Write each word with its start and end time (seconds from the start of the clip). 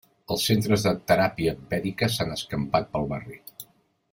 Els 0.35 0.43
centres 0.51 0.85
de 0.87 0.93
teràpia 1.11 1.53
vèdica 1.75 2.09
s'han 2.15 2.33
escampat 2.37 2.91
pel 2.97 3.07
barri. 3.13 3.39